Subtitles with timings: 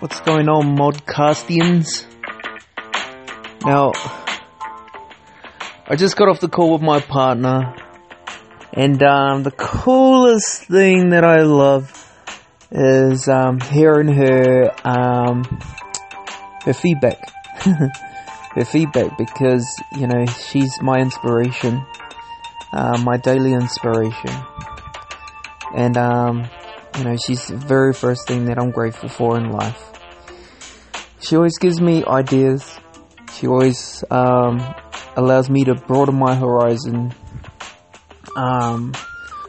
[0.00, 2.06] What's going on, Modcastians?
[3.66, 3.92] Now,
[5.86, 7.76] I just got off the call with my partner,
[8.72, 11.92] and um, the coolest thing that I love
[12.70, 15.44] is um, hearing her um,
[16.64, 17.18] her feedback.
[17.60, 19.66] her feedback because
[19.98, 21.84] you know she's my inspiration,
[22.72, 24.32] uh, my daily inspiration,
[25.76, 26.48] and um,
[26.98, 29.92] you know she's the very first thing that I'm grateful for in life.
[31.20, 32.78] She always gives me ideas.
[33.34, 34.62] She always um,
[35.16, 37.14] allows me to broaden my horizon.
[38.36, 38.94] Um,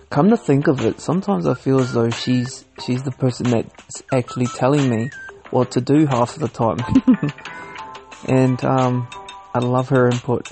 [0.10, 4.04] come to think of it, sometimes I feel as though she's she's the person that's
[4.12, 5.10] actually telling me
[5.52, 6.80] what to do half of the time.
[8.28, 9.08] and um,
[9.54, 10.52] I love her input.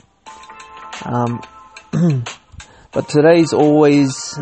[1.06, 1.42] Um,
[2.92, 4.38] but today's always,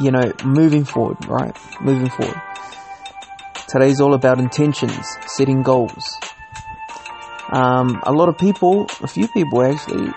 [0.00, 1.56] you know, moving forward, right?
[1.80, 2.40] Moving forward.
[3.68, 6.18] Today's all about intentions, setting goals.
[7.50, 10.12] Um, a lot of people, a few people actually,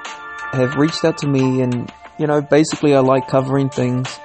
[0.53, 4.19] have reached out to me, and you know, basically, I like covering things,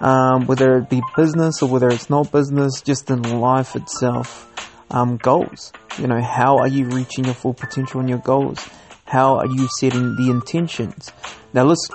[0.00, 4.46] um, whether it be business or whether it's not business, just in life itself.
[4.92, 5.72] Um, goals.
[5.98, 8.68] You know, how are you reaching your full potential in your goals?
[9.04, 11.12] How are you setting the intentions?
[11.52, 11.88] Now let's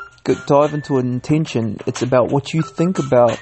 [0.48, 1.78] dive into an intention.
[1.86, 3.38] It's about what you think about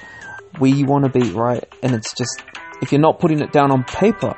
[0.58, 1.64] where you want to be, right?
[1.82, 2.42] And it's just,
[2.82, 4.34] if you're not putting it down on paper,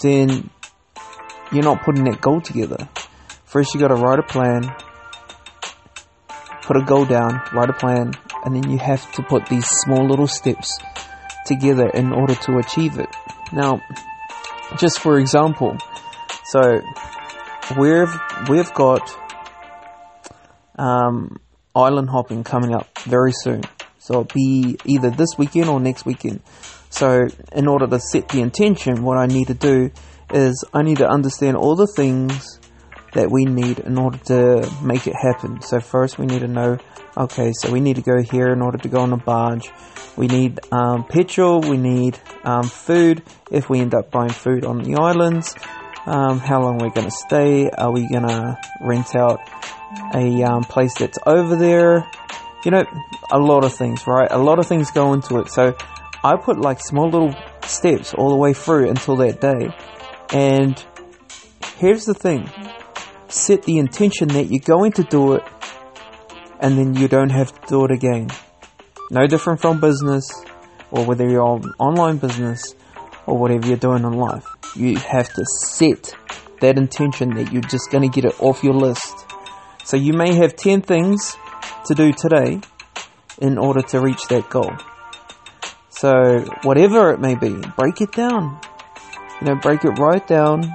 [0.00, 0.50] then
[1.52, 2.88] you're not putting that goal together.
[3.44, 4.74] First, you gotta write a plan,
[6.62, 8.12] put a goal down, write a plan,
[8.44, 10.78] and then you have to put these small little steps
[11.46, 13.14] together in order to achieve it.
[13.52, 13.80] Now,
[14.78, 15.76] just for example,
[16.44, 16.80] so
[17.78, 19.14] we've we've got
[20.78, 21.36] um,
[21.74, 23.62] island hopping coming up very soon.
[23.98, 26.42] So it'll be either this weekend or next weekend.
[26.90, 29.90] So in order to set the intention, what I need to do
[30.32, 32.58] is I need to understand all the things
[33.12, 35.60] that we need in order to make it happen.
[35.62, 36.78] So first we need to know,
[37.16, 39.70] okay, so we need to go here in order to go on a barge.
[40.16, 44.82] We need um, petrol, we need um, food, if we end up buying food on
[44.82, 45.54] the islands,
[46.06, 49.40] um, how long we're going to stay, are we going to rent out
[50.14, 52.08] a um, place that's over there,
[52.64, 52.84] you know,
[53.30, 54.30] a lot of things, right?
[54.30, 55.48] A lot of things go into it.
[55.50, 55.76] So
[56.24, 59.70] I put like small little steps all the way through until that day.
[60.32, 60.82] And
[61.76, 62.50] here's the thing
[63.28, 65.42] set the intention that you're going to do it
[66.60, 68.28] and then you don't have to do it again.
[69.10, 70.30] No different from business
[70.90, 72.74] or whether you're on online business
[73.26, 74.46] or whatever you're doing in life.
[74.76, 76.14] You have to set
[76.60, 79.12] that intention that you're just going to get it off your list.
[79.84, 81.36] So you may have 10 things
[81.86, 82.60] to do today
[83.40, 84.72] in order to reach that goal.
[85.90, 88.60] So whatever it may be, break it down.
[89.40, 90.72] You know, break it right down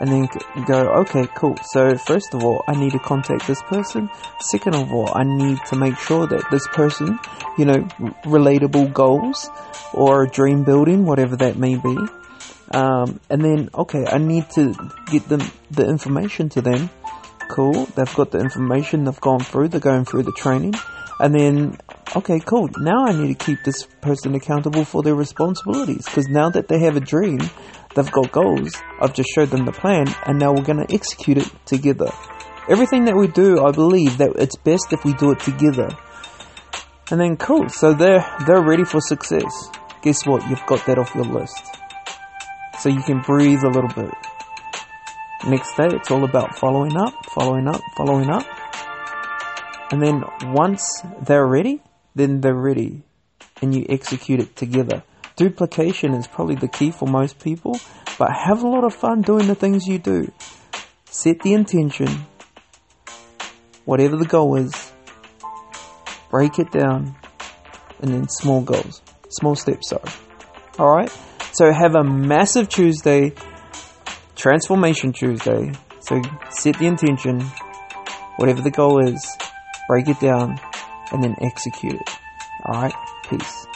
[0.00, 0.28] and then
[0.66, 1.56] go, okay, cool.
[1.62, 4.10] So first of all, I need to contact this person.
[4.40, 7.18] Second of all, I need to make sure that this person,
[7.56, 7.78] you know,
[8.24, 9.48] relatable goals
[9.94, 11.96] or dream building, whatever that may be.
[12.72, 14.74] Um, and then, okay, I need to
[15.10, 16.90] get them the information to them.
[17.48, 17.86] Cool.
[17.86, 19.04] They've got the information.
[19.04, 19.68] They've gone through.
[19.68, 20.74] They're going through the training.
[21.18, 21.78] And then,
[22.14, 22.68] okay, cool.
[22.78, 26.80] Now I need to keep this person accountable for their responsibilities because now that they
[26.80, 27.40] have a dream,
[27.94, 28.74] they've got goals.
[29.00, 32.10] I've just showed them the plan, and now we're going to execute it together.
[32.68, 35.88] Everything that we do, I believe that it's best if we do it together.
[37.10, 37.68] And then, cool.
[37.68, 39.70] So they're they're ready for success.
[40.02, 40.46] Guess what?
[40.50, 41.64] You've got that off your list.
[42.80, 44.12] So you can breathe a little bit.
[45.44, 48.46] Next day, it's all about following up, following up, following up.
[49.92, 51.82] And then once they're ready,
[52.14, 53.02] then they're ready.
[53.60, 55.02] And you execute it together.
[55.36, 57.78] Duplication is probably the key for most people,
[58.18, 60.32] but have a lot of fun doing the things you do.
[61.04, 62.08] Set the intention,
[63.84, 64.92] whatever the goal is,
[66.30, 67.14] break it down,
[68.00, 70.10] and then small goals, small steps, sorry.
[70.78, 71.12] Alright?
[71.52, 73.32] So have a massive Tuesday,
[74.36, 75.72] Transformation Tuesday.
[76.00, 77.40] So set the intention,
[78.36, 79.36] whatever the goal is,
[79.88, 80.60] break it down,
[81.10, 82.10] and then execute it.
[82.64, 82.94] Alright?
[83.28, 83.66] Peace.